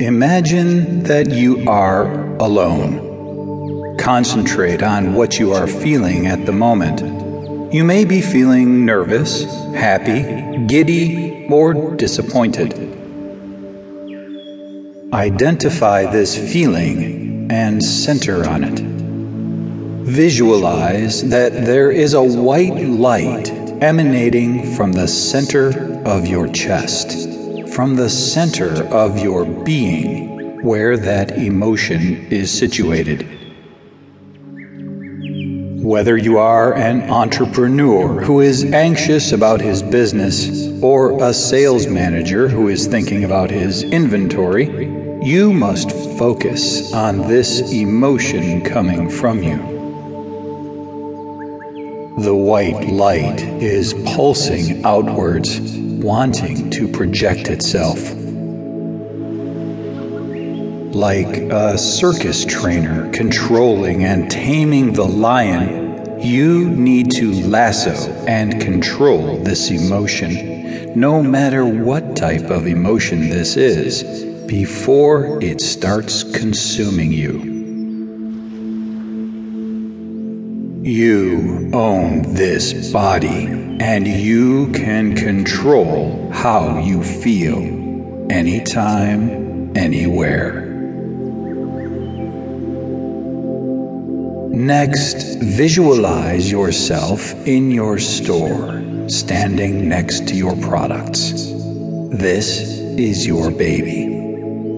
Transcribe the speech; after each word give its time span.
Imagine 0.00 1.04
that 1.04 1.30
you 1.30 1.66
are 1.66 2.36
alone. 2.36 3.96
Concentrate 3.96 4.82
on 4.82 5.14
what 5.14 5.38
you 5.38 5.54
are 5.54 5.66
feeling 5.66 6.26
at 6.26 6.44
the 6.44 6.52
moment. 6.52 7.00
You 7.72 7.82
may 7.82 8.04
be 8.04 8.20
feeling 8.20 8.84
nervous, 8.84 9.44
happy, 9.72 10.66
giddy, 10.66 11.48
or 11.50 11.96
disappointed. 11.96 12.74
Identify 15.14 16.12
this 16.12 16.36
feeling 16.52 17.50
and 17.50 17.82
center 17.82 18.46
on 18.46 18.64
it. 18.64 18.80
Visualize 20.06 21.26
that 21.30 21.64
there 21.64 21.90
is 21.90 22.12
a 22.12 22.22
white 22.22 22.84
light 22.84 23.48
emanating 23.80 24.74
from 24.74 24.92
the 24.92 25.08
center 25.08 26.02
of 26.04 26.26
your 26.26 26.48
chest 26.48 27.35
from 27.76 27.94
the 27.94 28.08
center 28.08 28.84
of 28.86 29.18
your 29.18 29.44
being 29.44 30.64
where 30.64 30.96
that 30.96 31.32
emotion 31.32 32.26
is 32.32 32.50
situated. 32.50 33.20
Whether 35.84 36.16
you 36.16 36.38
are 36.38 36.72
an 36.72 37.02
entrepreneur 37.10 38.22
who 38.22 38.40
is 38.40 38.64
anxious 38.64 39.32
about 39.32 39.60
his 39.60 39.82
business 39.82 40.70
or 40.82 41.22
a 41.22 41.34
sales 41.34 41.86
manager 41.86 42.48
who 42.48 42.68
is 42.68 42.86
thinking 42.86 43.24
about 43.24 43.50
his 43.50 43.82
inventory, 43.82 44.86
you 45.22 45.52
must 45.52 45.92
focus 46.16 46.94
on 46.94 47.28
this 47.28 47.60
emotion 47.72 48.64
coming 48.64 49.10
from 49.10 49.42
you. 49.42 49.75
The 52.18 52.34
white 52.34 52.88
light 52.88 53.42
is 53.42 53.92
pulsing 54.06 54.86
outwards 54.86 55.60
wanting 55.60 56.70
to 56.70 56.88
project 56.88 57.48
itself. 57.48 57.98
Like 60.94 61.36
a 61.52 61.76
circus 61.76 62.46
trainer 62.46 63.12
controlling 63.12 64.04
and 64.04 64.30
taming 64.30 64.94
the 64.94 65.04
lion, 65.04 66.18
you 66.18 66.70
need 66.70 67.10
to 67.12 67.32
lasso 67.46 67.92
and 68.26 68.62
control 68.62 69.36
this 69.36 69.70
emotion, 69.70 70.98
no 70.98 71.22
matter 71.22 71.66
what 71.66 72.16
type 72.16 72.48
of 72.48 72.66
emotion 72.66 73.28
this 73.28 73.58
is, 73.58 74.24
before 74.46 75.38
it 75.42 75.60
starts 75.60 76.22
consuming 76.22 77.12
you. 77.12 77.55
You 80.86 81.68
own 81.72 82.22
this 82.22 82.92
body, 82.92 83.46
and 83.80 84.06
you 84.06 84.70
can 84.70 85.16
control 85.16 86.30
how 86.30 86.78
you 86.78 87.02
feel 87.02 87.58
anytime, 88.30 89.76
anywhere. 89.76 90.64
Next, 94.50 95.38
visualize 95.42 96.48
yourself 96.52 97.34
in 97.48 97.72
your 97.72 97.98
store, 97.98 98.80
standing 99.08 99.88
next 99.88 100.28
to 100.28 100.36
your 100.36 100.54
products. 100.58 101.50
This 102.12 102.60
is 102.96 103.26
your 103.26 103.50
baby. 103.50 104.06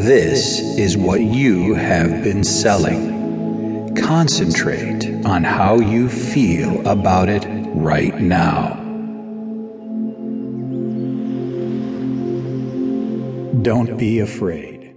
This 0.00 0.58
is 0.76 0.96
what 0.96 1.20
you 1.20 1.74
have 1.74 2.24
been 2.24 2.42
selling. 2.42 3.11
Concentrate 3.96 5.26
on 5.26 5.44
how 5.44 5.78
you 5.78 6.08
feel 6.08 6.86
about 6.86 7.28
it 7.28 7.44
right 7.74 8.18
now. 8.20 8.74
Don't 13.62 13.96
be 13.98 14.20
afraid. 14.20 14.71